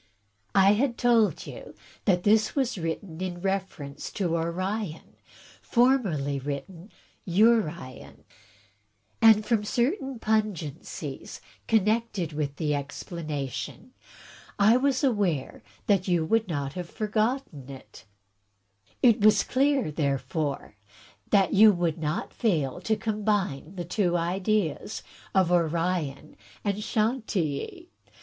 "I 0.55 0.73
had 0.73 0.97
told 0.97 1.45
you 1.45 1.75
that 2.05 2.23
this 2.23 2.55
was 2.55 2.75
in 2.75 3.39
reference 3.41 4.11
to 4.13 4.35
Orion, 4.35 5.15
formerly 5.61 6.39
written 6.39 6.89
THE 7.27 7.43
RATIONALE 7.43 7.59
OF 7.61 7.65
RATIOCINATION 7.65 7.99
1 7.99 7.99
29 7.99 8.01
Urion; 9.21 9.35
and, 9.35 9.45
from 9.45 9.63
certain 9.63 10.19
pungencies 10.19 11.39
connected 11.67 12.33
with 12.33 12.55
the 12.55 12.71
explana 12.71 13.47
tion, 13.51 13.93
I 14.57 14.75
was 14.75 15.03
aware 15.03 15.61
that 15.85 16.07
you 16.07 16.25
could 16.25 16.47
not 16.47 16.73
have 16.73 16.89
forgotten 16.89 17.69
it. 17.69 18.05
It 19.03 19.21
was 19.21 19.43
clear, 19.43 19.91
therefore, 19.91 20.77
that 21.29 21.53
you 21.53 21.71
would 21.71 21.99
not 21.99 22.33
fail 22.33 22.81
to 22.81 22.95
combine 22.95 23.75
the 23.75 23.85
two 23.85 24.17
ideas 24.17 25.03
of 25.35 25.51
Orion 25.51 26.37
and 26.63 26.83
Chantilly. 26.83 27.91